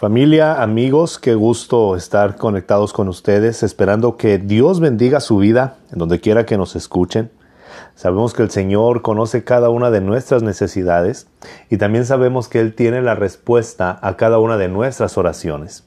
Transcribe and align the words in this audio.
Familia, 0.00 0.62
amigos, 0.62 1.18
qué 1.18 1.34
gusto 1.34 1.94
estar 1.94 2.36
conectados 2.36 2.94
con 2.94 3.06
ustedes, 3.08 3.62
esperando 3.62 4.16
que 4.16 4.38
Dios 4.38 4.80
bendiga 4.80 5.20
su 5.20 5.36
vida 5.36 5.76
en 5.92 5.98
donde 5.98 6.20
quiera 6.20 6.46
que 6.46 6.56
nos 6.56 6.74
escuchen. 6.74 7.30
Sabemos 7.96 8.32
que 8.32 8.42
el 8.42 8.50
Señor 8.50 9.02
conoce 9.02 9.44
cada 9.44 9.68
una 9.68 9.90
de 9.90 10.00
nuestras 10.00 10.42
necesidades 10.42 11.28
y 11.68 11.76
también 11.76 12.06
sabemos 12.06 12.48
que 12.48 12.60
Él 12.60 12.74
tiene 12.74 13.02
la 13.02 13.14
respuesta 13.14 13.98
a 14.00 14.16
cada 14.16 14.38
una 14.38 14.56
de 14.56 14.70
nuestras 14.70 15.18
oraciones. 15.18 15.84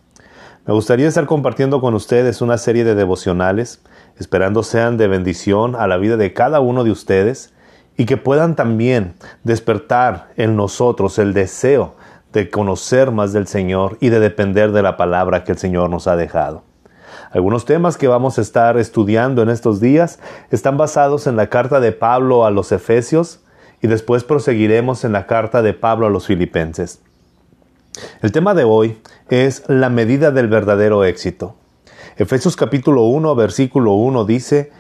Me 0.68 0.76
gustaría 0.76 1.08
estar 1.08 1.26
compartiendo 1.26 1.82
con 1.82 1.96
ustedes 1.96 2.44
una 2.44 2.60
serie 2.60 2.84
de 2.84 2.94
devocionales, 2.94 3.82
esperando 4.20 4.62
sean 4.62 4.96
de 4.98 5.08
bendición 5.08 5.76
a 5.76 5.88
la 5.88 5.98
vida 5.98 6.18
de 6.18 6.34
cada 6.34 6.60
uno 6.60 6.84
de 6.84 6.92
ustedes 6.92 7.52
y 7.98 8.06
que 8.06 8.18
puedan 8.18 8.56
también 8.56 9.16
despertar 9.44 10.30
en 10.38 10.56
nosotros 10.56 11.18
el 11.18 11.34
deseo 11.34 11.96
de 12.34 12.50
conocer 12.50 13.12
más 13.12 13.32
del 13.32 13.48
Señor 13.48 13.98
y 14.02 14.10
de 14.10 14.20
depender 14.20 14.72
de 14.72 14.82
la 14.82 14.98
palabra 14.98 15.44
que 15.44 15.54
el 15.54 15.58
Señor 15.58 15.90
nos 15.90 16.08
ha 16.08 16.16
dejado. 16.16 16.64
Algunos 17.32 17.66
temas 17.66 17.98
que 17.98 18.08
vamos 18.08 18.38
a 18.38 18.42
estar 18.42 18.78
estudiando 18.78 19.42
en 19.42 19.50
estos 19.50 19.80
días 19.80 20.20
están 20.52 20.78
basados 20.78 21.28
en 21.28 21.36
la 21.36 21.48
carta 21.48 21.80
de 21.80 21.92
Pablo 21.92 22.46
a 22.46 22.52
los 22.52 22.72
Efesios 22.72 23.40
y 23.82 23.88
después 23.88 24.24
proseguiremos 24.24 25.04
en 25.04 25.12
la 25.12 25.28
carta 25.28 25.62
de 25.62 25.74
Pablo 25.74 26.08
a 26.08 26.10
los 26.10 26.28
Filipenses. 26.28 27.02
El 28.22 28.32
tema 28.32 28.54
de 28.56 28.64
hoy 28.64 28.98
es 29.30 29.64
la 29.68 29.90
medida 29.90 30.32
del 30.32 30.48
verdadero 30.48 31.04
éxito. 31.04 31.56
Efesios 32.18 32.56
capítulo 32.56 33.04
1, 33.04 33.36
versículo 33.36 33.94
1 33.94 34.26
dice, 34.26 34.72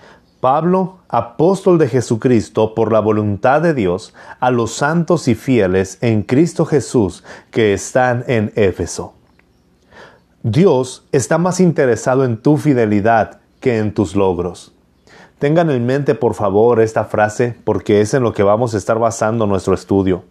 Pablo, 0.43 0.97
apóstol 1.07 1.77
de 1.77 1.87
Jesucristo 1.87 2.75
por 2.75 2.91
la 2.91 2.99
voluntad 2.99 3.61
de 3.61 3.73
Dios, 3.73 4.13
a 4.41 4.51
los 4.51 4.73
santos 4.73 5.29
y 5.29 5.35
fieles 5.35 5.97
en 6.01 6.21
Cristo 6.21 6.65
Jesús 6.65 7.23
que 7.49 7.71
están 7.71 8.25
en 8.27 8.51
Éfeso. 8.57 9.13
Dios 10.41 11.07
está 11.13 11.37
más 11.37 11.61
interesado 11.61 12.25
en 12.25 12.35
tu 12.35 12.57
fidelidad 12.57 13.39
que 13.61 13.77
en 13.77 13.93
tus 13.93 14.17
logros. 14.17 14.75
Tengan 15.39 15.69
en 15.69 15.85
mente 15.85 16.13
por 16.13 16.33
favor 16.33 16.81
esta 16.81 17.05
frase 17.05 17.55
porque 17.63 18.01
es 18.01 18.13
en 18.13 18.23
lo 18.23 18.33
que 18.33 18.43
vamos 18.43 18.73
a 18.73 18.77
estar 18.79 18.99
basando 18.99 19.47
nuestro 19.47 19.73
estudio. 19.73 20.25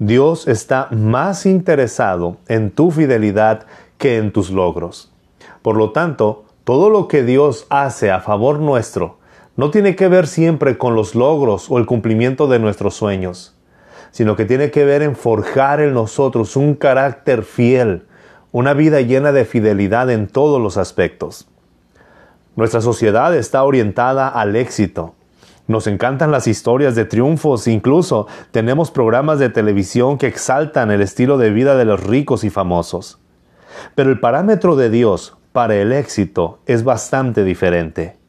Dios 0.00 0.48
está 0.48 0.88
más 0.90 1.46
interesado 1.46 2.38
en 2.48 2.72
tu 2.72 2.90
fidelidad 2.90 3.66
que 3.98 4.18
en 4.18 4.32
tus 4.32 4.50
logros. 4.50 5.12
Por 5.62 5.76
lo 5.76 5.92
tanto, 5.92 6.42
todo 6.64 6.90
lo 6.90 7.06
que 7.06 7.22
Dios 7.22 7.68
hace 7.70 8.10
a 8.10 8.18
favor 8.18 8.58
nuestro, 8.58 9.18
no 9.56 9.70
tiene 9.70 9.94
que 9.94 10.08
ver 10.08 10.26
siempre 10.26 10.78
con 10.78 10.94
los 10.94 11.14
logros 11.14 11.70
o 11.70 11.78
el 11.78 11.86
cumplimiento 11.86 12.48
de 12.48 12.58
nuestros 12.58 12.94
sueños, 12.94 13.56
sino 14.10 14.36
que 14.36 14.44
tiene 14.44 14.70
que 14.70 14.84
ver 14.84 15.02
en 15.02 15.14
forjar 15.14 15.80
en 15.80 15.94
nosotros 15.94 16.56
un 16.56 16.74
carácter 16.74 17.44
fiel, 17.44 18.06
una 18.50 18.74
vida 18.74 19.00
llena 19.00 19.32
de 19.32 19.44
fidelidad 19.44 20.10
en 20.10 20.26
todos 20.26 20.60
los 20.60 20.76
aspectos. 20.76 21.48
Nuestra 22.56 22.80
sociedad 22.80 23.34
está 23.34 23.64
orientada 23.64 24.28
al 24.28 24.54
éxito. 24.56 25.14
Nos 25.66 25.86
encantan 25.86 26.30
las 26.30 26.46
historias 26.46 26.94
de 26.94 27.04
triunfos, 27.04 27.66
incluso 27.66 28.26
tenemos 28.50 28.90
programas 28.90 29.38
de 29.38 29.48
televisión 29.48 30.18
que 30.18 30.26
exaltan 30.26 30.90
el 30.90 31.00
estilo 31.00 31.38
de 31.38 31.50
vida 31.50 31.74
de 31.74 31.84
los 31.84 32.04
ricos 32.04 32.44
y 32.44 32.50
famosos. 32.50 33.18
Pero 33.94 34.10
el 34.10 34.20
parámetro 34.20 34.76
de 34.76 34.90
Dios 34.90 35.36
para 35.52 35.74
el 35.76 35.92
éxito 35.92 36.58
es 36.66 36.84
bastante 36.84 37.44
diferente. 37.44 38.23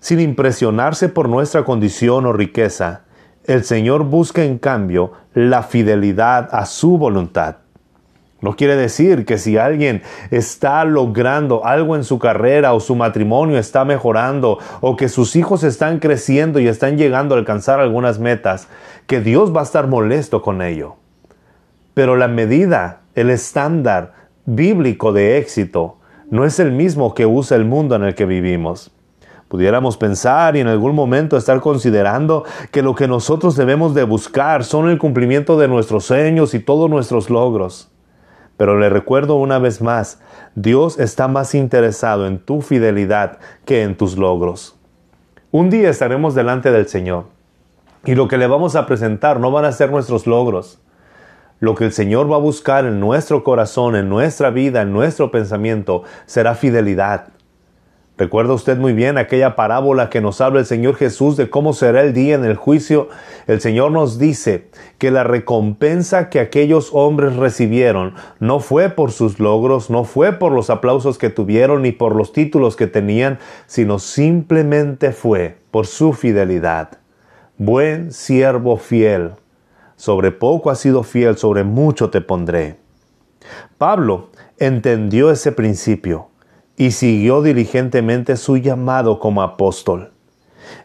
Sin 0.00 0.18
impresionarse 0.18 1.10
por 1.10 1.28
nuestra 1.28 1.64
condición 1.64 2.24
o 2.24 2.32
riqueza, 2.32 3.02
el 3.44 3.64
Señor 3.64 4.04
busca 4.04 4.42
en 4.42 4.58
cambio 4.58 5.12
la 5.34 5.62
fidelidad 5.62 6.48
a 6.52 6.64
su 6.64 6.96
voluntad. 6.96 7.56
No 8.40 8.56
quiere 8.56 8.76
decir 8.76 9.26
que 9.26 9.36
si 9.36 9.58
alguien 9.58 10.02
está 10.30 10.82
logrando 10.86 11.66
algo 11.66 11.96
en 11.96 12.04
su 12.04 12.18
carrera 12.18 12.72
o 12.72 12.80
su 12.80 12.96
matrimonio 12.96 13.58
está 13.58 13.84
mejorando 13.84 14.58
o 14.80 14.96
que 14.96 15.10
sus 15.10 15.36
hijos 15.36 15.62
están 15.62 15.98
creciendo 15.98 16.58
y 16.58 16.66
están 16.66 16.96
llegando 16.96 17.34
a 17.34 17.38
alcanzar 17.38 17.80
algunas 17.80 18.18
metas, 18.18 18.68
que 19.06 19.20
Dios 19.20 19.54
va 19.54 19.60
a 19.60 19.64
estar 19.64 19.86
molesto 19.86 20.40
con 20.40 20.62
ello. 20.62 20.96
Pero 21.92 22.16
la 22.16 22.28
medida, 22.28 23.00
el 23.14 23.28
estándar 23.28 24.14
bíblico 24.46 25.12
de 25.12 25.36
éxito 25.36 25.98
no 26.30 26.46
es 26.46 26.58
el 26.58 26.72
mismo 26.72 27.14
que 27.14 27.26
usa 27.26 27.58
el 27.58 27.66
mundo 27.66 27.94
en 27.96 28.04
el 28.04 28.14
que 28.14 28.24
vivimos. 28.24 28.92
Pudiéramos 29.50 29.96
pensar 29.96 30.54
y 30.54 30.60
en 30.60 30.68
algún 30.68 30.94
momento 30.94 31.36
estar 31.36 31.60
considerando 31.60 32.44
que 32.70 32.82
lo 32.82 32.94
que 32.94 33.08
nosotros 33.08 33.56
debemos 33.56 33.96
de 33.96 34.04
buscar 34.04 34.62
son 34.62 34.88
el 34.88 34.96
cumplimiento 34.96 35.58
de 35.58 35.66
nuestros 35.66 36.04
sueños 36.04 36.54
y 36.54 36.60
todos 36.60 36.88
nuestros 36.88 37.30
logros. 37.30 37.90
Pero 38.56 38.78
le 38.78 38.88
recuerdo 38.88 39.34
una 39.34 39.58
vez 39.58 39.82
más, 39.82 40.20
Dios 40.54 41.00
está 41.00 41.26
más 41.26 41.56
interesado 41.56 42.28
en 42.28 42.38
tu 42.38 42.60
fidelidad 42.60 43.40
que 43.64 43.82
en 43.82 43.96
tus 43.96 44.16
logros. 44.16 44.76
Un 45.50 45.68
día 45.68 45.90
estaremos 45.90 46.36
delante 46.36 46.70
del 46.70 46.86
Señor 46.86 47.24
y 48.04 48.14
lo 48.14 48.28
que 48.28 48.38
le 48.38 48.46
vamos 48.46 48.76
a 48.76 48.86
presentar 48.86 49.40
no 49.40 49.50
van 49.50 49.64
a 49.64 49.72
ser 49.72 49.90
nuestros 49.90 50.28
logros. 50.28 50.80
Lo 51.58 51.74
que 51.74 51.86
el 51.86 51.92
Señor 51.92 52.30
va 52.30 52.36
a 52.36 52.38
buscar 52.38 52.84
en 52.84 53.00
nuestro 53.00 53.42
corazón, 53.42 53.96
en 53.96 54.08
nuestra 54.08 54.50
vida, 54.50 54.82
en 54.82 54.92
nuestro 54.92 55.32
pensamiento, 55.32 56.04
será 56.26 56.54
fidelidad 56.54 57.30
Recuerda 58.20 58.52
usted 58.52 58.76
muy 58.76 58.92
bien 58.92 59.16
aquella 59.16 59.56
parábola 59.56 60.10
que 60.10 60.20
nos 60.20 60.42
habla 60.42 60.60
el 60.60 60.66
Señor 60.66 60.94
Jesús 60.94 61.38
de 61.38 61.48
cómo 61.48 61.72
será 61.72 62.02
el 62.02 62.12
día 62.12 62.34
en 62.34 62.44
el 62.44 62.54
juicio. 62.54 63.08
El 63.46 63.62
Señor 63.62 63.92
nos 63.92 64.18
dice 64.18 64.68
que 64.98 65.10
la 65.10 65.24
recompensa 65.24 66.28
que 66.28 66.38
aquellos 66.38 66.90
hombres 66.92 67.36
recibieron 67.36 68.12
no 68.38 68.60
fue 68.60 68.90
por 68.90 69.10
sus 69.10 69.40
logros, 69.40 69.88
no 69.88 70.04
fue 70.04 70.34
por 70.34 70.52
los 70.52 70.68
aplausos 70.68 71.16
que 71.16 71.30
tuvieron 71.30 71.80
ni 71.80 71.92
por 71.92 72.14
los 72.14 72.34
títulos 72.34 72.76
que 72.76 72.86
tenían, 72.86 73.38
sino 73.66 73.98
simplemente 73.98 75.12
fue 75.12 75.56
por 75.70 75.86
su 75.86 76.12
fidelidad. 76.12 76.98
Buen 77.56 78.12
siervo 78.12 78.76
fiel, 78.76 79.30
sobre 79.96 80.30
poco 80.30 80.68
has 80.68 80.78
sido 80.78 81.04
fiel, 81.04 81.38
sobre 81.38 81.64
mucho 81.64 82.10
te 82.10 82.20
pondré. 82.20 82.76
Pablo 83.78 84.28
entendió 84.58 85.30
ese 85.30 85.52
principio 85.52 86.29
y 86.80 86.92
siguió 86.92 87.42
diligentemente 87.42 88.38
su 88.38 88.56
llamado 88.56 89.18
como 89.18 89.42
apóstol. 89.42 90.12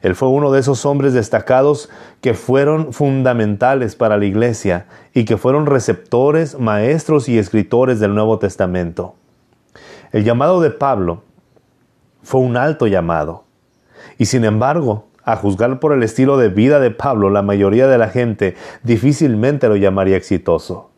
Él 0.01 0.13
fue 0.13 0.27
uno 0.27 0.51
de 0.51 0.59
esos 0.59 0.85
hombres 0.85 1.13
destacados 1.13 1.89
que 2.19 2.33
fueron 2.33 2.91
fundamentales 2.91 3.95
para 3.95 4.17
la 4.17 4.25
iglesia 4.25 4.87
y 5.13 5.23
que 5.23 5.37
fueron 5.37 5.67
receptores, 5.67 6.59
maestros 6.59 7.29
y 7.29 7.37
escritores 7.37 8.01
del 8.01 8.13
Nuevo 8.13 8.39
Testamento. 8.39 9.15
El 10.11 10.25
llamado 10.25 10.59
de 10.59 10.69
Pablo 10.69 11.23
fue 12.23 12.41
un 12.41 12.57
alto 12.57 12.87
llamado. 12.87 13.45
Y 14.17 14.25
sin 14.25 14.43
embargo, 14.43 15.05
a 15.23 15.37
juzgar 15.37 15.79
por 15.79 15.93
el 15.93 16.03
estilo 16.03 16.35
de 16.35 16.49
vida 16.49 16.81
de 16.81 16.91
Pablo, 16.91 17.29
la 17.29 17.41
mayoría 17.41 17.87
de 17.87 17.97
la 17.97 18.09
gente 18.09 18.57
difícilmente 18.83 19.69
lo 19.69 19.77
llamaría 19.77 20.17
exitoso. 20.17 20.89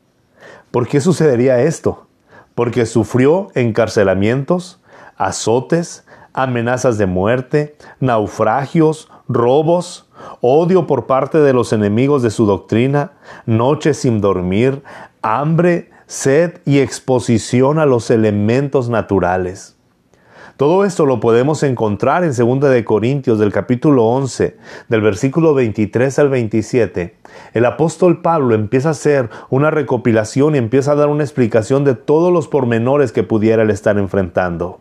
¿Por 0.71 0.87
qué 0.87 1.01
sucedería 1.01 1.61
esto? 1.61 2.07
Porque 2.55 2.87
sufrió 2.87 3.49
encarcelamientos, 3.53 4.81
azotes, 5.17 6.05
amenazas 6.33 6.97
de 6.97 7.07
muerte, 7.07 7.75
naufragios, 7.99 9.09
robos, 9.27 10.07
odio 10.41 10.87
por 10.87 11.07
parte 11.07 11.39
de 11.39 11.53
los 11.53 11.73
enemigos 11.73 12.21
de 12.21 12.29
su 12.29 12.45
doctrina, 12.45 13.13
noches 13.45 13.97
sin 13.97 14.21
dormir, 14.21 14.83
hambre, 15.21 15.89
sed 16.05 16.59
y 16.65 16.79
exposición 16.79 17.79
a 17.79 17.85
los 17.85 18.11
elementos 18.11 18.89
naturales. 18.89 19.75
Todo 20.57 20.85
esto 20.85 21.05
lo 21.05 21.19
podemos 21.19 21.61
encontrar 21.61 22.23
en 22.23 22.33
2 22.35 22.71
de 22.71 22.83
Corintios 22.83 23.37
del 23.37 23.51
capítulo 23.51 24.05
11, 24.05 24.57
del 24.89 25.01
versículo 25.01 25.53
23 25.53 26.17
al 26.17 26.29
27. 26.29 27.15
El 27.53 27.65
apóstol 27.65 28.21
Pablo 28.23 28.55
empieza 28.55 28.87
a 28.87 28.91
hacer 28.91 29.29
una 29.51 29.69
recopilación 29.69 30.55
y 30.55 30.57
empieza 30.57 30.93
a 30.93 30.95
dar 30.95 31.09
una 31.09 31.23
explicación 31.23 31.83
de 31.83 31.93
todos 31.93 32.33
los 32.33 32.47
pormenores 32.47 33.11
que 33.11 33.21
pudiera 33.21 33.61
él 33.61 33.69
estar 33.69 33.99
enfrentando 33.99 34.79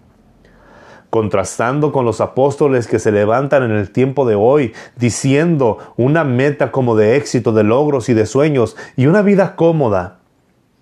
contrastando 1.11 1.93
con 1.93 2.05
los 2.05 2.21
apóstoles 2.21 2.87
que 2.87 2.99
se 2.99 3.13
levantan 3.13 3.63
en 3.63 3.73
el 3.73 3.91
tiempo 3.91 4.27
de 4.27 4.35
hoy, 4.35 4.73
diciendo 4.97 5.79
una 5.97 6.25
meta 6.25 6.71
como 6.73 6.97
de 6.97 7.17
éxito, 7.17 7.53
de 7.53 7.65
logros 7.65 8.09
y 8.09 8.15
de 8.15 8.27
sueños 8.27 8.77
y 8.97 9.07
una 9.07 9.23
vida 9.23 9.57
cómoda. 9.57 10.19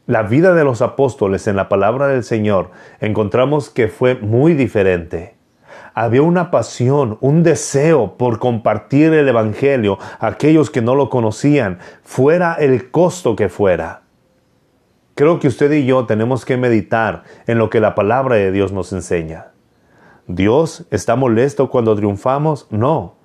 La 0.06 0.22
vida 0.22 0.54
de 0.54 0.64
los 0.64 0.82
apóstoles 0.82 1.46
en 1.46 1.56
la 1.56 1.68
palabra 1.68 2.08
del 2.08 2.24
Señor 2.24 2.70
encontramos 3.00 3.70
que 3.70 3.88
fue 3.88 4.16
muy 4.16 4.52
diferente. 4.52 5.34
Había 5.94 6.22
una 6.22 6.50
pasión, 6.50 7.18
un 7.20 7.42
deseo 7.42 8.18
por 8.18 8.38
compartir 8.38 9.14
el 9.14 9.28
Evangelio 9.28 9.98
a 10.18 10.26
aquellos 10.26 10.68
que 10.70 10.82
no 10.82 10.94
lo 10.94 11.08
conocían, 11.08 11.78
fuera 12.02 12.54
el 12.54 12.90
costo 12.90 13.36
que 13.36 13.48
fuera. 13.48 14.02
Creo 15.14 15.38
que 15.38 15.48
usted 15.48 15.70
y 15.72 15.86
yo 15.86 16.06
tenemos 16.06 16.44
que 16.44 16.56
meditar 16.56 17.22
en 17.46 17.58
lo 17.58 17.70
que 17.70 17.78
la 17.78 17.94
palabra 17.94 18.34
de 18.34 18.50
Dios 18.50 18.72
nos 18.72 18.92
enseña. 18.92 19.53
¿Dios 20.26 20.86
está 20.90 21.16
molesto 21.16 21.68
cuando 21.68 21.94
triunfamos? 21.94 22.66
No, 22.70 23.16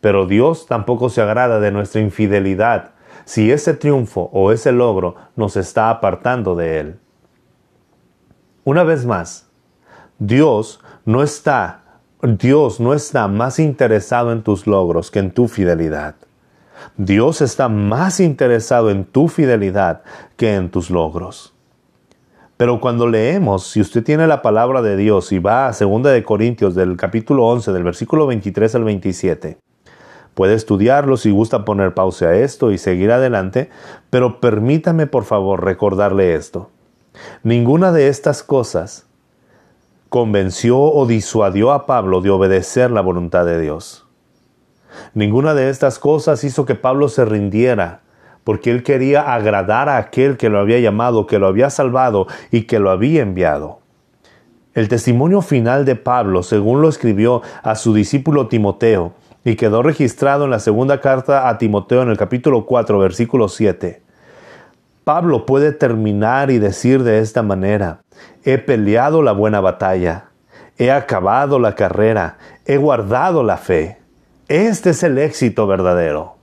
pero 0.00 0.26
Dios 0.26 0.66
tampoco 0.66 1.08
se 1.08 1.20
agrada 1.20 1.60
de 1.60 1.70
nuestra 1.70 2.00
infidelidad 2.00 2.90
si 3.24 3.52
ese 3.52 3.74
triunfo 3.74 4.30
o 4.32 4.52
ese 4.52 4.72
logro 4.72 5.14
nos 5.36 5.56
está 5.56 5.90
apartando 5.90 6.56
de 6.56 6.80
Él. 6.80 6.98
Una 8.64 8.84
vez 8.84 9.06
más, 9.06 9.48
Dios 10.18 10.80
no 11.04 11.22
está, 11.22 11.82
Dios 12.22 12.80
no 12.80 12.94
está 12.94 13.28
más 13.28 13.58
interesado 13.58 14.32
en 14.32 14.42
tus 14.42 14.66
logros 14.66 15.10
que 15.10 15.20
en 15.20 15.30
tu 15.30 15.46
fidelidad. 15.46 16.16
Dios 16.96 17.40
está 17.40 17.68
más 17.68 18.18
interesado 18.18 18.90
en 18.90 19.04
tu 19.04 19.28
fidelidad 19.28 20.02
que 20.36 20.54
en 20.54 20.70
tus 20.70 20.90
logros. 20.90 21.54
Pero 22.58 22.80
cuando 22.80 23.06
leemos, 23.06 23.68
si 23.68 23.80
usted 23.80 24.02
tiene 24.02 24.26
la 24.26 24.42
palabra 24.42 24.82
de 24.82 24.96
Dios 24.96 25.30
y 25.30 25.38
va 25.38 25.68
a 25.68 25.72
2 25.72 26.02
de 26.02 26.24
Corintios 26.24 26.74
del 26.74 26.96
capítulo 26.96 27.46
11 27.46 27.72
del 27.72 27.84
versículo 27.84 28.26
23 28.26 28.74
al 28.74 28.82
27, 28.82 29.58
puede 30.34 30.54
estudiarlo 30.54 31.16
si 31.16 31.30
gusta 31.30 31.64
poner 31.64 31.94
pausa 31.94 32.26
a 32.26 32.34
esto 32.34 32.72
y 32.72 32.78
seguir 32.78 33.12
adelante, 33.12 33.70
pero 34.10 34.40
permítame 34.40 35.06
por 35.06 35.22
favor 35.22 35.64
recordarle 35.64 36.34
esto. 36.34 36.68
Ninguna 37.44 37.92
de 37.92 38.08
estas 38.08 38.42
cosas 38.42 39.06
convenció 40.08 40.80
o 40.80 41.06
disuadió 41.06 41.70
a 41.70 41.86
Pablo 41.86 42.20
de 42.22 42.30
obedecer 42.30 42.90
la 42.90 43.02
voluntad 43.02 43.46
de 43.46 43.60
Dios. 43.60 44.04
Ninguna 45.14 45.54
de 45.54 45.70
estas 45.70 46.00
cosas 46.00 46.42
hizo 46.42 46.66
que 46.66 46.74
Pablo 46.74 47.08
se 47.08 47.24
rindiera, 47.24 48.00
porque 48.48 48.70
él 48.70 48.82
quería 48.82 49.34
agradar 49.34 49.90
a 49.90 49.98
aquel 49.98 50.38
que 50.38 50.48
lo 50.48 50.58
había 50.58 50.80
llamado, 50.80 51.26
que 51.26 51.38
lo 51.38 51.48
había 51.48 51.68
salvado 51.68 52.26
y 52.50 52.62
que 52.62 52.78
lo 52.78 52.88
había 52.88 53.20
enviado. 53.20 53.80
El 54.72 54.88
testimonio 54.88 55.42
final 55.42 55.84
de 55.84 55.96
Pablo, 55.96 56.42
según 56.42 56.80
lo 56.80 56.88
escribió 56.88 57.42
a 57.62 57.74
su 57.74 57.92
discípulo 57.92 58.48
Timoteo, 58.48 59.12
y 59.44 59.56
quedó 59.56 59.82
registrado 59.82 60.46
en 60.46 60.50
la 60.50 60.60
segunda 60.60 61.02
carta 61.02 61.50
a 61.50 61.58
Timoteo 61.58 62.00
en 62.00 62.08
el 62.08 62.16
capítulo 62.16 62.64
4, 62.64 62.98
versículo 62.98 63.48
7. 63.48 64.00
Pablo 65.04 65.44
puede 65.44 65.72
terminar 65.72 66.50
y 66.50 66.58
decir 66.58 67.02
de 67.02 67.18
esta 67.18 67.42
manera, 67.42 68.00
he 68.44 68.56
peleado 68.56 69.20
la 69.20 69.32
buena 69.32 69.60
batalla, 69.60 70.30
he 70.78 70.90
acabado 70.90 71.58
la 71.58 71.74
carrera, 71.74 72.38
he 72.64 72.78
guardado 72.78 73.42
la 73.42 73.58
fe. 73.58 73.98
Este 74.48 74.88
es 74.88 75.02
el 75.02 75.18
éxito 75.18 75.66
verdadero. 75.66 76.37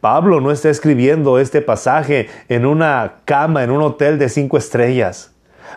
Pablo 0.00 0.40
no 0.40 0.50
está 0.50 0.70
escribiendo 0.70 1.38
este 1.38 1.60
pasaje 1.60 2.28
en 2.48 2.66
una 2.66 3.14
cama, 3.24 3.62
en 3.62 3.70
un 3.70 3.82
hotel 3.82 4.18
de 4.18 4.28
cinco 4.28 4.56
estrellas. 4.56 5.32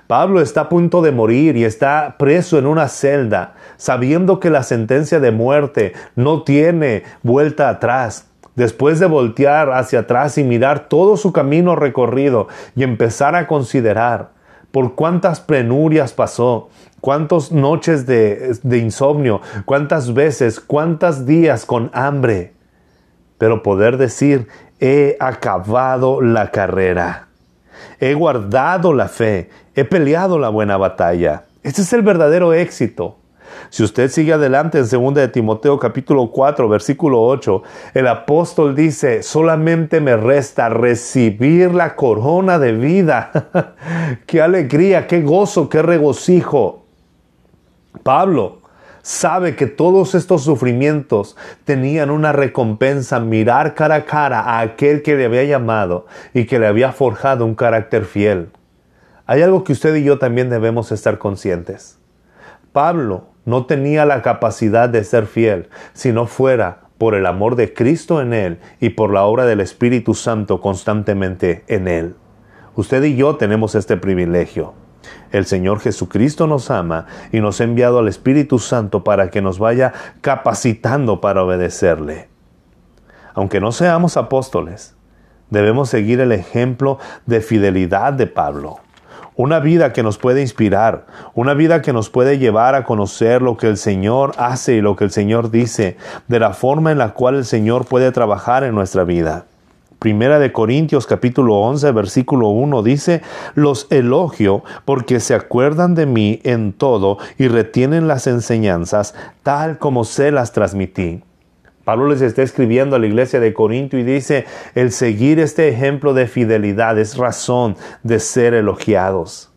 Pablo 0.07 0.41
está 0.41 0.61
a 0.61 0.69
punto 0.69 1.01
de 1.01 1.11
morir 1.11 1.55
y 1.57 1.63
está 1.63 2.15
preso 2.17 2.59
en 2.59 2.65
una 2.65 2.87
celda, 2.87 3.55
sabiendo 3.77 4.39
que 4.39 4.49
la 4.49 4.63
sentencia 4.63 5.19
de 5.19 5.31
muerte 5.31 5.93
no 6.15 6.43
tiene 6.43 7.03
vuelta 7.23 7.69
atrás. 7.69 8.27
Después 8.55 8.99
de 8.99 9.05
voltear 9.05 9.71
hacia 9.71 9.99
atrás 9.99 10.37
y 10.37 10.43
mirar 10.43 10.87
todo 10.87 11.17
su 11.17 11.33
camino 11.33 11.75
recorrido 11.75 12.47
y 12.75 12.83
empezar 12.83 13.35
a 13.35 13.47
considerar 13.47 14.29
por 14.71 14.95
cuántas 14.95 15.39
penurias 15.39 16.11
pasó, 16.11 16.69
cuántas 16.99 17.51
noches 17.51 18.05
de, 18.05 18.57
insomnio, 18.77 19.39
cuántas 19.63 20.13
veces, 20.13 20.59
cuántos 20.59 21.25
días 21.25 21.65
con 21.65 21.89
hambre. 21.93 22.54
Pero 23.37 23.63
poder 23.63 23.97
decir, 23.97 24.47
he 24.79 25.17
acabado 25.19 26.21
la 26.21 26.51
carrera, 26.51 27.27
he 27.99 28.13
guardado 28.13 28.93
la 28.93 29.07
fe, 29.07 29.49
he 29.75 29.83
peleado 29.83 30.39
la 30.39 30.49
buena 30.49 30.77
batalla. 30.77 31.43
Este 31.63 31.81
es 31.81 31.93
el 31.93 32.01
verdadero 32.01 32.53
éxito. 32.53 33.17
Si 33.69 33.83
usted 33.83 34.09
sigue 34.09 34.33
adelante 34.33 34.79
en 34.79 34.87
2 34.89 35.13
de 35.13 35.27
Timoteo 35.27 35.79
capítulo 35.79 36.29
4 36.31 36.67
versículo 36.67 37.21
8, 37.23 37.63
el 37.93 38.07
apóstol 38.07 38.75
dice, 38.75 39.23
solamente 39.23 40.01
me 40.01 40.17
resta 40.17 40.69
recibir 40.69 41.73
la 41.73 41.95
corona 41.95 42.59
de 42.59 42.73
vida. 42.73 43.75
qué 44.25 44.41
alegría, 44.41 45.07
qué 45.07 45.21
gozo, 45.21 45.69
qué 45.69 45.81
regocijo 45.81 46.85
Pablo 48.03 48.59
sabe 49.05 49.55
que 49.55 49.67
todos 49.67 50.15
estos 50.15 50.43
sufrimientos 50.43 51.37
tenían 51.63 52.09
una 52.09 52.31
recompensa, 52.31 53.19
mirar 53.19 53.75
cara 53.75 53.93
a 53.93 54.05
cara 54.05 54.39
a 54.39 54.61
aquel 54.61 55.03
que 55.03 55.15
le 55.15 55.25
había 55.25 55.43
llamado 55.43 56.07
y 56.33 56.45
que 56.45 56.57
le 56.57 56.65
había 56.65 56.91
forjado 56.91 57.45
un 57.45 57.53
carácter 57.53 58.05
fiel. 58.05 58.49
Hay 59.27 59.43
algo 59.43 59.63
que 59.63 59.73
usted 59.73 59.93
y 59.93 60.03
yo 60.03 60.17
también 60.17 60.49
debemos 60.49 60.91
estar 60.91 61.19
conscientes. 61.19 61.99
Pablo 62.73 63.27
no 63.45 63.67
tenía 63.67 64.05
la 64.05 64.23
capacidad 64.23 64.89
de 64.89 65.03
ser 65.03 65.27
fiel 65.27 65.69
si 65.93 66.11
no 66.11 66.25
fuera 66.25 66.79
por 66.97 67.13
el 67.13 67.27
amor 67.27 67.55
de 67.55 67.75
Cristo 67.75 68.23
en 68.23 68.33
él 68.33 68.59
y 68.79 68.89
por 68.89 69.13
la 69.13 69.25
obra 69.25 69.45
del 69.45 69.61
Espíritu 69.61 70.15
Santo 70.15 70.61
constantemente 70.61 71.63
en 71.67 71.87
él. 71.87 72.15
Usted 72.73 73.03
y 73.03 73.15
yo 73.15 73.35
tenemos 73.35 73.75
este 73.75 73.97
privilegio. 73.97 74.73
El 75.35 75.45
Señor 75.45 75.81
Jesucristo 75.81 76.47
nos 76.47 76.71
ama 76.71 77.07
y 77.33 77.41
nos 77.41 77.59
ha 77.59 77.65
enviado 77.65 77.99
al 77.99 78.07
Espíritu 78.07 78.57
Santo 78.57 79.03
para 79.03 79.29
que 79.29 79.41
nos 79.41 79.59
vaya 79.59 79.91
capacitando 80.21 81.19
para 81.19 81.43
obedecerle. 81.43 82.29
Aunque 83.33 83.59
no 83.59 83.73
seamos 83.73 84.15
apóstoles, 84.15 84.95
debemos 85.49 85.89
seguir 85.89 86.21
el 86.21 86.31
ejemplo 86.31 86.99
de 87.25 87.41
fidelidad 87.41 88.13
de 88.13 88.27
Pablo. 88.27 88.77
Una 89.35 89.59
vida 89.59 89.91
que 89.91 90.03
nos 90.03 90.17
puede 90.17 90.39
inspirar, 90.39 91.05
una 91.33 91.53
vida 91.53 91.81
que 91.81 91.91
nos 91.91 92.09
puede 92.09 92.37
llevar 92.37 92.73
a 92.73 92.85
conocer 92.85 93.41
lo 93.41 93.57
que 93.57 93.67
el 93.67 93.75
Señor 93.75 94.31
hace 94.37 94.75
y 94.75 94.81
lo 94.81 94.95
que 94.95 95.03
el 95.03 95.11
Señor 95.11 95.51
dice, 95.51 95.97
de 96.29 96.39
la 96.39 96.53
forma 96.53 96.93
en 96.93 96.97
la 96.97 97.13
cual 97.13 97.35
el 97.35 97.43
Señor 97.43 97.83
puede 97.83 98.13
trabajar 98.13 98.63
en 98.63 98.73
nuestra 98.73 99.03
vida. 99.03 99.47
Primera 99.99 100.39
de 100.39 100.51
Corintios 100.51 101.07
capítulo 101.07 101.55
11 101.55 101.91
versículo 101.91 102.49
1 102.49 102.83
dice, 102.83 103.21
los 103.55 103.87
elogio 103.89 104.63
porque 104.83 105.19
se 105.19 105.33
acuerdan 105.33 105.95
de 105.95 106.05
mí 106.05 106.41
en 106.43 106.73
todo 106.73 107.17
y 107.37 107.47
retienen 107.47 108.07
las 108.07 108.27
enseñanzas 108.27 109.15
tal 109.43 109.77
como 109.79 110.03
se 110.03 110.31
las 110.31 110.51
transmití. 110.51 111.23
Pablo 111.85 112.07
les 112.09 112.21
está 112.21 112.41
escribiendo 112.41 112.95
a 112.95 112.99
la 112.99 113.07
iglesia 113.07 113.39
de 113.39 113.53
Corinto 113.53 113.97
y 113.97 114.03
dice, 114.03 114.45
el 114.73 114.91
seguir 114.91 115.39
este 115.39 115.69
ejemplo 115.69 116.13
de 116.13 116.27
fidelidad 116.27 116.97
es 116.97 117.15
razón 117.15 117.77
de 118.03 118.19
ser 118.19 118.53
elogiados. 118.55 119.51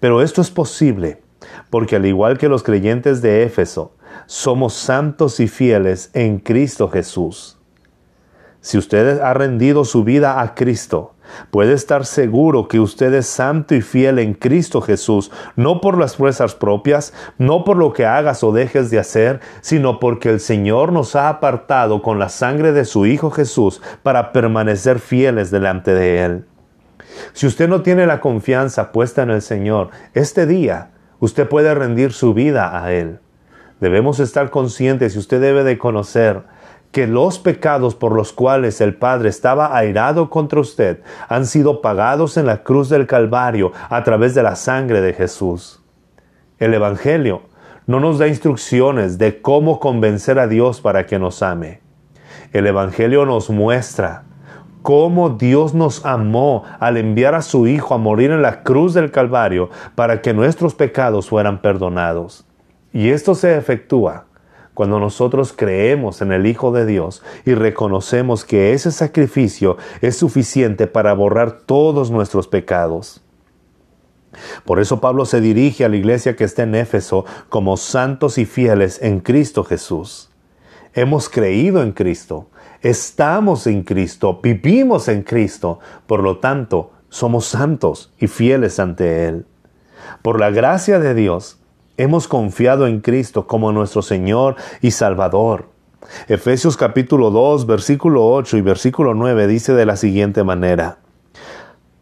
Pero 0.00 0.22
esto 0.22 0.40
es 0.40 0.50
posible 0.50 1.22
porque 1.70 1.96
al 1.96 2.06
igual 2.06 2.38
que 2.38 2.48
los 2.48 2.62
creyentes 2.62 3.22
de 3.22 3.42
Éfeso, 3.44 3.94
somos 4.26 4.74
santos 4.74 5.40
y 5.40 5.48
fieles 5.48 6.10
en 6.14 6.38
Cristo 6.38 6.88
Jesús. 6.88 7.55
Si 8.66 8.76
usted 8.76 9.20
ha 9.20 9.32
rendido 9.32 9.84
su 9.84 10.02
vida 10.02 10.40
a 10.40 10.56
Cristo, 10.56 11.14
puede 11.52 11.72
estar 11.72 12.04
seguro 12.04 12.66
que 12.66 12.80
usted 12.80 13.14
es 13.14 13.28
santo 13.28 13.76
y 13.76 13.80
fiel 13.80 14.18
en 14.18 14.34
Cristo 14.34 14.80
Jesús, 14.80 15.30
no 15.54 15.80
por 15.80 15.96
las 15.96 16.16
fuerzas 16.16 16.56
propias, 16.56 17.14
no 17.38 17.62
por 17.62 17.76
lo 17.76 17.92
que 17.92 18.06
hagas 18.06 18.42
o 18.42 18.50
dejes 18.50 18.90
de 18.90 18.98
hacer, 18.98 19.38
sino 19.60 20.00
porque 20.00 20.30
el 20.30 20.40
Señor 20.40 20.90
nos 20.90 21.14
ha 21.14 21.28
apartado 21.28 22.02
con 22.02 22.18
la 22.18 22.28
sangre 22.28 22.72
de 22.72 22.84
su 22.84 23.06
Hijo 23.06 23.30
Jesús 23.30 23.80
para 24.02 24.32
permanecer 24.32 24.98
fieles 24.98 25.52
delante 25.52 25.94
de 25.94 26.24
Él. 26.24 26.44
Si 27.34 27.46
usted 27.46 27.68
no 27.68 27.82
tiene 27.82 28.04
la 28.04 28.20
confianza 28.20 28.90
puesta 28.90 29.22
en 29.22 29.30
el 29.30 29.42
Señor, 29.42 29.90
este 30.12 30.44
día 30.44 30.90
usted 31.20 31.48
puede 31.48 31.72
rendir 31.72 32.12
su 32.12 32.34
vida 32.34 32.82
a 32.82 32.92
Él. 32.92 33.20
Debemos 33.78 34.18
estar 34.18 34.50
conscientes 34.50 35.14
y 35.14 35.20
usted 35.20 35.40
debe 35.40 35.62
de 35.62 35.78
conocer 35.78 36.55
que 36.92 37.06
los 37.06 37.38
pecados 37.38 37.94
por 37.94 38.12
los 38.12 38.32
cuales 38.32 38.80
el 38.80 38.94
Padre 38.94 39.28
estaba 39.28 39.76
airado 39.76 40.30
contra 40.30 40.60
usted 40.60 41.00
han 41.28 41.46
sido 41.46 41.80
pagados 41.80 42.36
en 42.36 42.46
la 42.46 42.62
cruz 42.62 42.88
del 42.88 43.06
Calvario 43.06 43.72
a 43.88 44.02
través 44.04 44.34
de 44.34 44.42
la 44.42 44.56
sangre 44.56 45.00
de 45.00 45.12
Jesús. 45.12 45.82
El 46.58 46.72
Evangelio 46.74 47.42
no 47.86 48.00
nos 48.00 48.18
da 48.18 48.28
instrucciones 48.28 49.18
de 49.18 49.40
cómo 49.40 49.78
convencer 49.78 50.38
a 50.38 50.48
Dios 50.48 50.80
para 50.80 51.06
que 51.06 51.18
nos 51.18 51.42
ame. 51.42 51.80
El 52.52 52.66
Evangelio 52.66 53.26
nos 53.26 53.50
muestra 53.50 54.24
cómo 54.82 55.30
Dios 55.30 55.74
nos 55.74 56.06
amó 56.06 56.62
al 56.78 56.96
enviar 56.96 57.34
a 57.34 57.42
su 57.42 57.66
Hijo 57.66 57.94
a 57.94 57.98
morir 57.98 58.30
en 58.30 58.40
la 58.40 58.62
cruz 58.62 58.94
del 58.94 59.10
Calvario 59.10 59.68
para 59.94 60.22
que 60.22 60.32
nuestros 60.32 60.74
pecados 60.74 61.28
fueran 61.28 61.60
perdonados. 61.60 62.46
Y 62.92 63.10
esto 63.10 63.34
se 63.34 63.56
efectúa 63.56 64.25
cuando 64.76 65.00
nosotros 65.00 65.54
creemos 65.56 66.20
en 66.20 66.32
el 66.32 66.46
Hijo 66.46 66.70
de 66.70 66.84
Dios 66.84 67.22
y 67.46 67.54
reconocemos 67.54 68.44
que 68.44 68.74
ese 68.74 68.92
sacrificio 68.92 69.78
es 70.02 70.18
suficiente 70.18 70.86
para 70.86 71.14
borrar 71.14 71.62
todos 71.62 72.10
nuestros 72.10 72.46
pecados. 72.46 73.22
Por 74.66 74.78
eso 74.78 75.00
Pablo 75.00 75.24
se 75.24 75.40
dirige 75.40 75.86
a 75.86 75.88
la 75.88 75.96
iglesia 75.96 76.36
que 76.36 76.44
está 76.44 76.64
en 76.64 76.74
Éfeso 76.74 77.24
como 77.48 77.78
santos 77.78 78.36
y 78.36 78.44
fieles 78.44 79.00
en 79.00 79.20
Cristo 79.20 79.64
Jesús. 79.64 80.28
Hemos 80.92 81.30
creído 81.30 81.82
en 81.82 81.92
Cristo, 81.92 82.50
estamos 82.82 83.66
en 83.66 83.82
Cristo, 83.82 84.40
vivimos 84.42 85.08
en 85.08 85.22
Cristo, 85.22 85.78
por 86.06 86.22
lo 86.22 86.36
tanto, 86.36 86.90
somos 87.08 87.46
santos 87.46 88.12
y 88.18 88.26
fieles 88.26 88.78
ante 88.78 89.26
Él. 89.26 89.46
Por 90.20 90.38
la 90.38 90.50
gracia 90.50 90.98
de 90.98 91.14
Dios, 91.14 91.60
Hemos 91.98 92.28
confiado 92.28 92.86
en 92.86 93.00
Cristo 93.00 93.46
como 93.46 93.72
nuestro 93.72 94.02
Señor 94.02 94.56
y 94.82 94.90
Salvador. 94.90 95.70
Efesios 96.28 96.76
capítulo 96.76 97.30
2, 97.30 97.66
versículo 97.66 98.28
8 98.32 98.58
y 98.58 98.60
versículo 98.60 99.14
9 99.14 99.46
dice 99.46 99.72
de 99.72 99.86
la 99.86 99.96
siguiente 99.96 100.44
manera, 100.44 100.98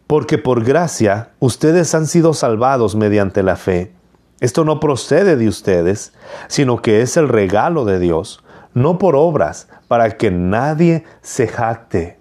Porque 0.08 0.36
por 0.36 0.64
gracia 0.64 1.30
ustedes 1.38 1.94
han 1.94 2.08
sido 2.08 2.34
salvados 2.34 2.96
mediante 2.96 3.44
la 3.44 3.54
fe. 3.54 3.92
Esto 4.40 4.64
no 4.64 4.80
procede 4.80 5.36
de 5.36 5.46
ustedes, 5.46 6.12
sino 6.48 6.82
que 6.82 7.00
es 7.00 7.16
el 7.16 7.28
regalo 7.28 7.84
de 7.84 8.00
Dios, 8.00 8.42
no 8.74 8.98
por 8.98 9.14
obras, 9.14 9.68
para 9.86 10.10
que 10.16 10.32
nadie 10.32 11.04
se 11.22 11.46
jacte. 11.46 12.18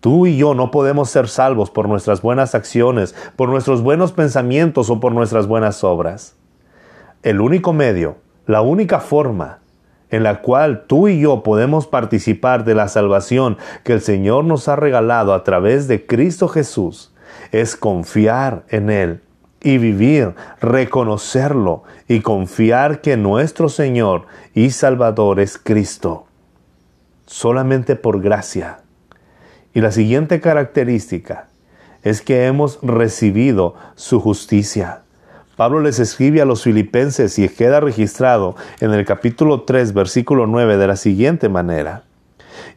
Tú 0.00 0.26
y 0.26 0.36
yo 0.36 0.52
no 0.52 0.70
podemos 0.70 1.08
ser 1.08 1.28
salvos 1.28 1.70
por 1.70 1.88
nuestras 1.88 2.20
buenas 2.20 2.54
acciones, 2.54 3.14
por 3.34 3.48
nuestros 3.48 3.80
buenos 3.80 4.12
pensamientos 4.12 4.90
o 4.90 5.00
por 5.00 5.12
nuestras 5.12 5.46
buenas 5.46 5.82
obras. 5.84 6.36
El 7.22 7.40
único 7.40 7.72
medio, 7.72 8.16
la 8.46 8.62
única 8.62 9.00
forma 9.00 9.60
en 10.10 10.22
la 10.22 10.42
cual 10.42 10.84
tú 10.86 11.08
y 11.08 11.20
yo 11.20 11.42
podemos 11.42 11.86
participar 11.86 12.64
de 12.64 12.74
la 12.74 12.88
salvación 12.88 13.56
que 13.82 13.94
el 13.94 14.00
Señor 14.00 14.44
nos 14.44 14.68
ha 14.68 14.76
regalado 14.76 15.32
a 15.32 15.42
través 15.42 15.88
de 15.88 16.06
Cristo 16.06 16.48
Jesús 16.48 17.12
es 17.50 17.76
confiar 17.76 18.64
en 18.68 18.90
Él 18.90 19.22
y 19.62 19.78
vivir, 19.78 20.34
reconocerlo 20.60 21.84
y 22.08 22.20
confiar 22.20 23.00
que 23.00 23.16
nuestro 23.16 23.68
Señor 23.68 24.26
y 24.54 24.70
Salvador 24.70 25.40
es 25.40 25.56
Cristo. 25.56 26.26
Solamente 27.26 27.96
por 27.96 28.20
gracia. 28.20 28.80
Y 29.72 29.80
la 29.80 29.92
siguiente 29.92 30.40
característica 30.40 31.48
es 32.02 32.20
que 32.20 32.46
hemos 32.46 32.80
recibido 32.82 33.76
su 33.94 34.20
justicia. 34.20 35.02
Pablo 35.56 35.80
les 35.80 35.98
escribe 35.98 36.40
a 36.40 36.46
los 36.46 36.62
filipenses 36.62 37.38
y 37.38 37.48
queda 37.48 37.80
registrado 37.80 38.56
en 38.80 38.92
el 38.92 39.04
capítulo 39.04 39.62
3, 39.62 39.92
versículo 39.92 40.46
9 40.46 40.78
de 40.78 40.86
la 40.86 40.96
siguiente 40.96 41.48
manera. 41.48 42.04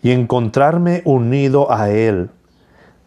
Y 0.04 0.12
encontrarme 0.12 1.02
unido 1.06 1.72
a 1.72 1.90
Él. 1.90 2.30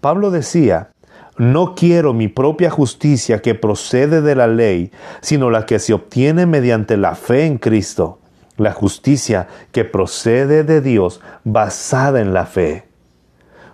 Pablo 0.01 0.31
decía, 0.31 0.91
no 1.37 1.75
quiero 1.75 2.15
mi 2.15 2.29
propia 2.29 2.71
justicia 2.71 3.43
que 3.43 3.55
procede 3.55 4.23
de 4.23 4.35
la 4.35 4.47
ley, 4.47 4.91
sino 5.21 5.51
la 5.51 5.67
que 5.67 5.79
se 5.79 5.93
obtiene 5.93 6.47
mediante 6.47 6.97
la 6.97 7.15
fe 7.15 7.45
en 7.45 7.59
Cristo, 7.59 8.19
la 8.57 8.73
justicia 8.73 9.49
que 9.71 9.85
procede 9.85 10.65
de 10.65 10.81
Dios 10.81 11.21
basada 11.45 12.21
en 12.21 12.33
la 12.33 12.47
fe. 12.47 12.85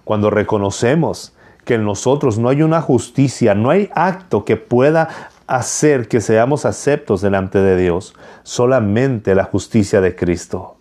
Cuando 0.05 0.29
reconocemos 0.29 1.35
que 1.65 1.75
en 1.75 1.85
nosotros 1.85 2.39
no 2.39 2.51
hay 2.51 2.63
una 2.63 2.83
justicia, 2.83 3.55
no 3.55 3.71
hay 3.71 3.89
acto 3.95 4.45
que 4.45 4.57
pueda 4.57 5.31
hacer 5.47 6.09
que 6.09 6.21
seamos 6.21 6.65
aceptos 6.65 7.21
delante 7.21 7.59
de 7.59 7.77
Dios, 7.77 8.15
solamente 8.43 9.35
la 9.35 9.45
justicia 9.45 10.01
de 10.01 10.15
Cristo. 10.15 10.77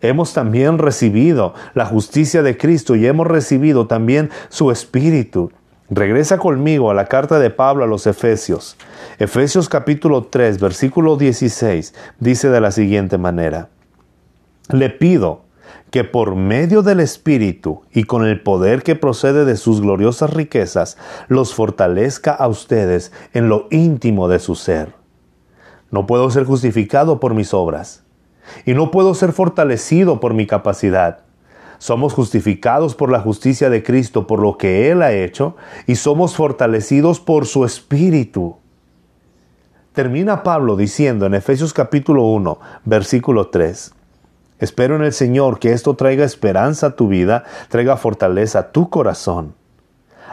Hemos 0.00 0.32
también 0.32 0.78
recibido 0.78 1.54
la 1.74 1.84
justicia 1.86 2.42
de 2.42 2.56
Cristo 2.56 2.94
y 2.94 3.06
hemos 3.06 3.26
recibido 3.26 3.86
también 3.88 4.30
su 4.48 4.70
Espíritu. 4.70 5.50
Regresa 5.90 6.38
conmigo 6.38 6.90
a 6.90 6.94
la 6.94 7.06
carta 7.06 7.38
de 7.38 7.50
Pablo 7.50 7.82
a 7.82 7.88
los 7.88 8.06
Efesios. 8.06 8.76
Efesios 9.18 9.68
capítulo 9.68 10.24
3, 10.24 10.60
versículo 10.60 11.16
16 11.16 11.94
dice 12.20 12.50
de 12.50 12.60
la 12.60 12.70
siguiente 12.70 13.18
manera. 13.18 13.68
Le 14.70 14.90
pido 14.90 15.47
que 15.90 16.04
por 16.04 16.36
medio 16.36 16.82
del 16.82 17.00
Espíritu 17.00 17.82
y 17.92 18.04
con 18.04 18.26
el 18.26 18.42
poder 18.42 18.82
que 18.82 18.94
procede 18.94 19.44
de 19.44 19.56
sus 19.56 19.80
gloriosas 19.80 20.32
riquezas, 20.32 20.98
los 21.28 21.54
fortalezca 21.54 22.32
a 22.32 22.48
ustedes 22.48 23.12
en 23.32 23.48
lo 23.48 23.68
íntimo 23.70 24.28
de 24.28 24.38
su 24.38 24.54
ser. 24.54 24.94
No 25.90 26.06
puedo 26.06 26.30
ser 26.30 26.44
justificado 26.44 27.20
por 27.20 27.34
mis 27.34 27.54
obras, 27.54 28.04
y 28.64 28.74
no 28.74 28.90
puedo 28.90 29.14
ser 29.14 29.32
fortalecido 29.32 30.20
por 30.20 30.34
mi 30.34 30.46
capacidad. 30.46 31.20
Somos 31.78 32.12
justificados 32.12 32.94
por 32.94 33.10
la 33.10 33.20
justicia 33.20 33.70
de 33.70 33.82
Cristo, 33.82 34.26
por 34.26 34.40
lo 34.40 34.58
que 34.58 34.90
Él 34.90 35.02
ha 35.02 35.12
hecho, 35.12 35.56
y 35.86 35.96
somos 35.96 36.34
fortalecidos 36.34 37.20
por 37.20 37.46
su 37.46 37.64
Espíritu. 37.64 38.56
Termina 39.92 40.42
Pablo 40.42 40.76
diciendo 40.76 41.26
en 41.26 41.34
Efesios 41.34 41.72
capítulo 41.72 42.24
1, 42.24 42.58
versículo 42.84 43.48
3, 43.48 43.94
Espero 44.58 44.96
en 44.96 45.02
el 45.02 45.12
Señor 45.12 45.58
que 45.58 45.72
esto 45.72 45.94
traiga 45.94 46.24
esperanza 46.24 46.88
a 46.88 46.96
tu 46.96 47.08
vida, 47.08 47.44
traiga 47.68 47.96
fortaleza 47.96 48.58
a 48.58 48.72
tu 48.72 48.90
corazón. 48.90 49.54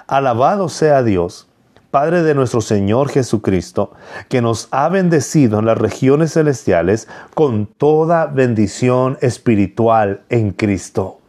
Alabado 0.08 0.70
sea 0.70 1.04
Dios, 1.04 1.48
Padre 1.92 2.24
de 2.24 2.36
nuestro 2.36 2.60
Señor 2.60 3.10
Jesucristo, 3.10 3.92
que 4.28 4.42
nos 4.42 4.68
ha 4.72 4.90
bendecido 4.90 5.60
en 5.60 5.66
las 5.66 5.78
regiones 5.78 6.34
celestiales 6.34 7.08
con 7.34 7.68
toda 7.68 8.26
bendición 8.26 9.18
espiritual 9.22 10.24
en 10.30 10.52
Cristo. 10.52 11.20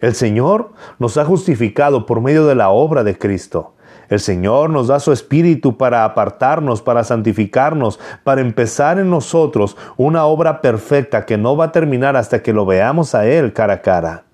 El 0.00 0.14
Señor 0.14 0.72
nos 0.98 1.18
ha 1.18 1.26
justificado 1.26 2.06
por 2.06 2.22
medio 2.22 2.46
de 2.46 2.54
la 2.54 2.70
obra 2.70 3.04
de 3.04 3.18
Cristo 3.18 3.74
el 4.10 4.18
Señor 4.18 4.70
nos 4.70 4.88
da 4.88 4.98
su 4.98 5.12
Espíritu 5.12 5.78
para 5.78 6.04
apartarnos, 6.04 6.82
para 6.82 7.04
santificarnos, 7.04 8.00
para 8.24 8.40
empezar 8.40 8.98
en 8.98 9.08
nosotros 9.08 9.76
una 9.96 10.26
obra 10.26 10.60
perfecta 10.60 11.24
que 11.24 11.38
no 11.38 11.56
va 11.56 11.66
a 11.66 11.72
terminar 11.72 12.16
hasta 12.16 12.42
que 12.42 12.52
lo 12.52 12.66
veamos 12.66 13.14
a 13.14 13.26
Él 13.26 13.52
cara 13.52 13.74
a 13.74 13.82
cara. 13.82 14.24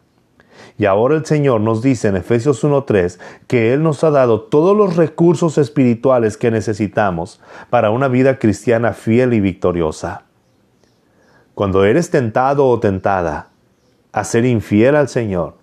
Y 0.79 0.87
ahora 0.87 1.15
el 1.15 1.27
Señor 1.27 1.61
nos 1.61 1.83
dice 1.83 2.09
en 2.09 2.17
Efesios 2.17 2.65
1.3 2.65 3.19
que 3.47 3.75
Él 3.75 3.83
nos 3.83 4.03
ha 4.03 4.11
dado 4.11 4.41
todos 4.41 4.75
los 4.75 4.97
recursos 4.97 5.59
espirituales 5.59 6.39
que 6.39 6.51
necesitamos 6.51 7.41
para 7.69 7.91
una 7.91 8.09
vida 8.09 8.39
cristiana 8.39 8.95
fiel 8.95 9.35
y 9.35 9.41
victoriosa. 9.41 10.23
Cuando 11.55 11.85
eres 11.85 12.11
tentado 12.11 12.67
o 12.67 12.81
tentada 12.81 13.49
a 14.13 14.25
ser 14.25 14.47
infiel 14.47 14.97
al 14.97 15.09
Señor, 15.09 15.55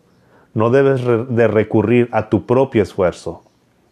no 0.53 0.69
debes 0.69 1.01
de 1.03 1.47
recurrir 1.47 2.09
a 2.11 2.29
tu 2.29 2.45
propio 2.45 2.83
esfuerzo. 2.83 3.43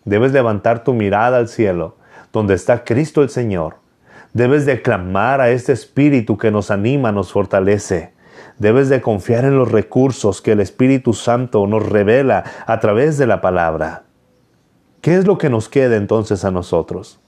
Debes 0.05 0.31
levantar 0.31 0.83
tu 0.83 0.93
mirada 0.93 1.37
al 1.37 1.47
cielo, 1.47 1.97
donde 2.33 2.55
está 2.55 2.83
Cristo 2.83 3.21
el 3.21 3.29
Señor. 3.29 3.75
Debes 4.33 4.65
de 4.65 4.81
clamar 4.81 5.41
a 5.41 5.49
este 5.49 5.73
Espíritu 5.73 6.37
que 6.37 6.51
nos 6.51 6.71
anima, 6.71 7.11
nos 7.11 7.31
fortalece. 7.31 8.13
Debes 8.57 8.89
de 8.89 9.01
confiar 9.01 9.45
en 9.45 9.57
los 9.57 9.71
recursos 9.71 10.41
que 10.41 10.53
el 10.53 10.59
Espíritu 10.59 11.13
Santo 11.13 11.67
nos 11.67 11.87
revela 11.87 12.43
a 12.65 12.79
través 12.79 13.17
de 13.17 13.27
la 13.27 13.41
palabra. 13.41 14.03
¿Qué 15.01 15.15
es 15.15 15.25
lo 15.25 15.37
que 15.37 15.49
nos 15.49 15.67
queda 15.67 15.95
entonces 15.95 16.45
a 16.45 16.51
nosotros? 16.51 17.19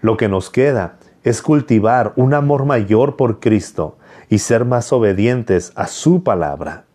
Lo 0.00 0.16
que 0.16 0.28
nos 0.28 0.50
queda 0.50 0.96
es 1.22 1.42
cultivar 1.42 2.12
un 2.16 2.34
amor 2.34 2.64
mayor 2.64 3.16
por 3.16 3.40
Cristo 3.40 3.96
y 4.28 4.38
ser 4.38 4.64
más 4.64 4.92
obedientes 4.92 5.72
a 5.74 5.86
su 5.86 6.22
palabra. 6.22 6.85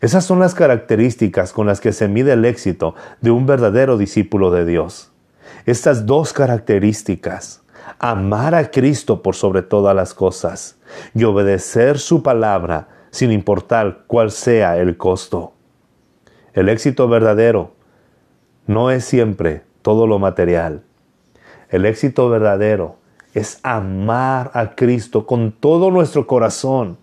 Esas 0.00 0.24
son 0.24 0.40
las 0.40 0.54
características 0.54 1.52
con 1.52 1.66
las 1.66 1.80
que 1.80 1.92
se 1.92 2.08
mide 2.08 2.32
el 2.32 2.44
éxito 2.44 2.94
de 3.20 3.30
un 3.30 3.46
verdadero 3.46 3.96
discípulo 3.96 4.50
de 4.50 4.64
Dios. 4.64 5.10
Estas 5.64 6.06
dos 6.06 6.32
características, 6.32 7.62
amar 7.98 8.54
a 8.54 8.70
Cristo 8.70 9.22
por 9.22 9.34
sobre 9.34 9.62
todas 9.62 9.96
las 9.96 10.12
cosas 10.12 10.76
y 11.14 11.24
obedecer 11.24 11.98
su 11.98 12.22
palabra 12.22 12.88
sin 13.10 13.32
importar 13.32 14.04
cuál 14.06 14.30
sea 14.30 14.76
el 14.76 14.96
costo. 14.96 15.54
El 16.52 16.68
éxito 16.68 17.08
verdadero 17.08 17.72
no 18.66 18.90
es 18.90 19.04
siempre 19.04 19.62
todo 19.82 20.06
lo 20.06 20.18
material. 20.18 20.82
El 21.70 21.86
éxito 21.86 22.28
verdadero 22.28 22.96
es 23.34 23.60
amar 23.62 24.50
a 24.54 24.74
Cristo 24.74 25.26
con 25.26 25.52
todo 25.52 25.90
nuestro 25.90 26.26
corazón 26.26 26.98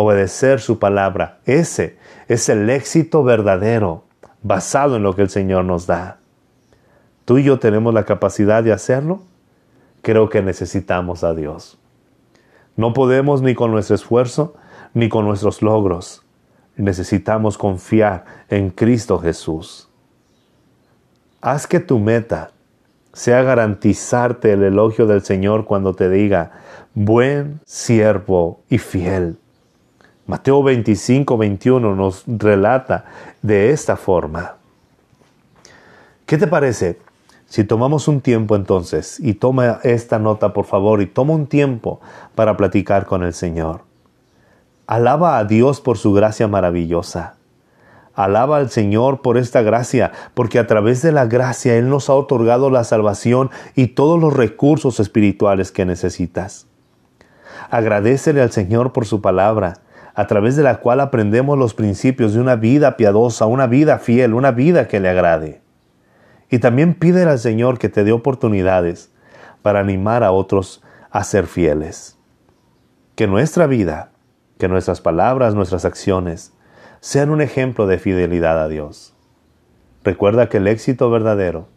obedecer 0.00 0.60
su 0.60 0.78
palabra. 0.78 1.40
Ese 1.44 1.98
es 2.28 2.48
el 2.48 2.70
éxito 2.70 3.24
verdadero 3.24 4.04
basado 4.42 4.96
en 4.96 5.02
lo 5.02 5.14
que 5.16 5.22
el 5.22 5.28
Señor 5.28 5.64
nos 5.64 5.86
da. 5.86 6.18
¿Tú 7.24 7.38
y 7.38 7.42
yo 7.42 7.58
tenemos 7.58 7.92
la 7.92 8.04
capacidad 8.04 8.62
de 8.62 8.72
hacerlo? 8.72 9.22
Creo 10.02 10.28
que 10.28 10.40
necesitamos 10.40 11.24
a 11.24 11.34
Dios. 11.34 11.78
No 12.76 12.92
podemos 12.92 13.42
ni 13.42 13.56
con 13.56 13.72
nuestro 13.72 13.96
esfuerzo 13.96 14.54
ni 14.94 15.08
con 15.08 15.24
nuestros 15.24 15.62
logros. 15.62 16.24
Necesitamos 16.76 17.58
confiar 17.58 18.24
en 18.48 18.70
Cristo 18.70 19.18
Jesús. 19.18 19.88
Haz 21.40 21.66
que 21.66 21.80
tu 21.80 21.98
meta 21.98 22.52
sea 23.12 23.42
garantizarte 23.42 24.52
el 24.52 24.62
elogio 24.62 25.06
del 25.06 25.22
Señor 25.22 25.64
cuando 25.64 25.92
te 25.92 26.08
diga, 26.08 26.52
buen 26.94 27.60
siervo 27.64 28.60
y 28.68 28.78
fiel. 28.78 29.38
Mateo 30.28 30.62
25, 30.62 31.38
21 31.38 31.94
nos 31.96 32.24
relata 32.26 33.06
de 33.40 33.70
esta 33.70 33.96
forma. 33.96 34.56
¿Qué 36.26 36.36
te 36.36 36.46
parece 36.46 36.98
si 37.46 37.64
tomamos 37.64 38.08
un 38.08 38.20
tiempo 38.20 38.54
entonces 38.54 39.18
y 39.20 39.32
toma 39.32 39.80
esta 39.84 40.18
nota 40.18 40.52
por 40.52 40.66
favor 40.66 41.00
y 41.00 41.06
toma 41.06 41.32
un 41.32 41.46
tiempo 41.46 42.02
para 42.34 42.58
platicar 42.58 43.06
con 43.06 43.22
el 43.22 43.32
Señor? 43.32 43.80
Alaba 44.86 45.38
a 45.38 45.44
Dios 45.46 45.80
por 45.80 45.96
su 45.96 46.12
gracia 46.12 46.46
maravillosa. 46.46 47.36
Alaba 48.14 48.58
al 48.58 48.68
Señor 48.68 49.22
por 49.22 49.38
esta 49.38 49.62
gracia, 49.62 50.12
porque 50.34 50.58
a 50.58 50.66
través 50.66 51.00
de 51.00 51.12
la 51.12 51.24
gracia 51.24 51.76
Él 51.76 51.88
nos 51.88 52.10
ha 52.10 52.14
otorgado 52.14 52.68
la 52.68 52.84
salvación 52.84 53.48
y 53.74 53.86
todos 53.86 54.20
los 54.20 54.34
recursos 54.34 55.00
espirituales 55.00 55.72
que 55.72 55.86
necesitas. 55.86 56.66
Agradecele 57.70 58.42
al 58.42 58.52
Señor 58.52 58.92
por 58.92 59.06
su 59.06 59.22
palabra 59.22 59.87
a 60.14 60.26
través 60.26 60.56
de 60.56 60.62
la 60.62 60.80
cual 60.80 61.00
aprendemos 61.00 61.58
los 61.58 61.74
principios 61.74 62.34
de 62.34 62.40
una 62.40 62.56
vida 62.56 62.96
piadosa, 62.96 63.46
una 63.46 63.66
vida 63.66 63.98
fiel, 63.98 64.34
una 64.34 64.50
vida 64.50 64.88
que 64.88 65.00
le 65.00 65.08
agrade. 65.08 65.60
Y 66.50 66.58
también 66.58 66.94
pide 66.94 67.22
al 67.24 67.38
Señor 67.38 67.78
que 67.78 67.88
te 67.88 68.04
dé 68.04 68.12
oportunidades 68.12 69.12
para 69.62 69.80
animar 69.80 70.24
a 70.24 70.32
otros 70.32 70.82
a 71.10 71.24
ser 71.24 71.46
fieles. 71.46 72.18
Que 73.14 73.26
nuestra 73.26 73.66
vida, 73.66 74.12
que 74.58 74.68
nuestras 74.68 75.00
palabras, 75.00 75.54
nuestras 75.54 75.84
acciones, 75.84 76.52
sean 77.00 77.30
un 77.30 77.40
ejemplo 77.40 77.86
de 77.86 77.98
fidelidad 77.98 78.62
a 78.62 78.68
Dios. 78.68 79.14
Recuerda 80.04 80.48
que 80.48 80.56
el 80.56 80.66
éxito 80.66 81.10
verdadero 81.10 81.68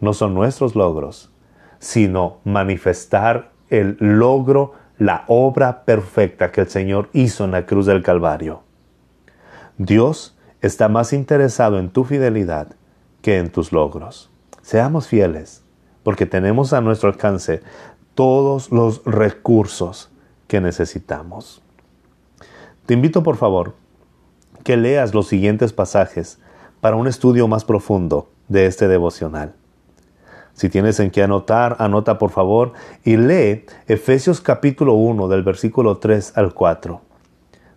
no 0.00 0.12
son 0.12 0.34
nuestros 0.34 0.74
logros, 0.74 1.32
sino 1.78 2.38
manifestar 2.44 3.52
el 3.68 3.96
logro, 4.00 4.74
la 5.00 5.24
obra 5.28 5.86
perfecta 5.86 6.52
que 6.52 6.60
el 6.60 6.68
Señor 6.68 7.08
hizo 7.14 7.44
en 7.46 7.52
la 7.52 7.64
cruz 7.64 7.86
del 7.86 8.02
Calvario. 8.02 8.62
Dios 9.78 10.36
está 10.60 10.90
más 10.90 11.14
interesado 11.14 11.78
en 11.78 11.88
tu 11.88 12.04
fidelidad 12.04 12.76
que 13.22 13.38
en 13.38 13.50
tus 13.50 13.72
logros. 13.72 14.30
Seamos 14.60 15.08
fieles, 15.08 15.62
porque 16.02 16.26
tenemos 16.26 16.74
a 16.74 16.82
nuestro 16.82 17.08
alcance 17.08 17.62
todos 18.14 18.70
los 18.70 19.02
recursos 19.06 20.10
que 20.46 20.60
necesitamos. 20.60 21.62
Te 22.84 22.92
invito 22.92 23.22
por 23.22 23.38
favor 23.38 23.76
que 24.64 24.76
leas 24.76 25.14
los 25.14 25.28
siguientes 25.28 25.72
pasajes 25.72 26.38
para 26.82 26.96
un 26.96 27.06
estudio 27.06 27.48
más 27.48 27.64
profundo 27.64 28.28
de 28.48 28.66
este 28.66 28.86
devocional. 28.86 29.54
Si 30.60 30.68
tienes 30.68 31.00
en 31.00 31.10
qué 31.10 31.22
anotar, 31.22 31.76
anota 31.78 32.18
por 32.18 32.32
favor 32.32 32.74
y 33.02 33.16
lee 33.16 33.64
Efesios 33.86 34.42
capítulo 34.42 34.92
1 34.92 35.26
del 35.28 35.42
versículo 35.42 35.96
3 35.96 36.36
al 36.36 36.52
4. 36.52 37.00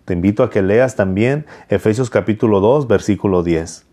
Te 0.03 0.11
invito 0.11 0.43
a 0.43 0.49
que 0.49 0.61
leas 0.61 0.97
también 0.97 1.45
Efesios 1.69 2.09
capítulo 2.09 2.59
2 2.59 2.89
versículo 2.89 3.41
10. 3.41 3.85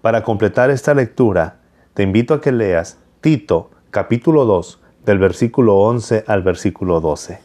Para 0.00 0.22
completar 0.22 0.70
esta 0.70 0.94
lectura, 0.94 1.58
te 1.92 2.02
invito 2.02 2.32
a 2.32 2.40
que 2.40 2.50
leas 2.50 2.96
Tito 3.20 3.72
capítulo 3.90 4.46
2 4.46 4.80
del 5.04 5.18
versículo 5.18 5.76
11 5.76 6.24
al 6.26 6.42
versículo 6.42 7.02
12. 7.02 7.40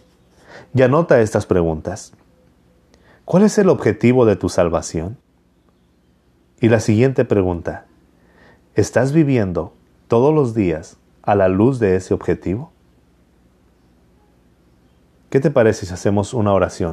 Y 0.74 0.82
anota 0.82 1.20
estas 1.20 1.46
preguntas. 1.46 2.14
¿Cuál 3.26 3.44
es 3.44 3.58
el 3.58 3.68
objetivo 3.68 4.26
de 4.26 4.38
tu 4.38 4.48
salvación? 4.48 5.18
Y 6.62 6.70
la 6.70 6.80
siguiente 6.80 7.26
pregunta, 7.26 7.86
¿estás 8.76 9.12
viviendo 9.12 9.74
todos 10.14 10.32
los 10.32 10.54
días 10.54 10.98
a 11.24 11.34
la 11.34 11.48
luz 11.48 11.80
de 11.80 11.96
ese 11.96 12.14
objetivo? 12.14 12.72
¿Qué 15.32 15.40
te 15.40 15.50
parece 15.50 15.88
si 15.88 15.94
hacemos 15.96 16.36
una 16.36 16.54
oración 16.54 16.92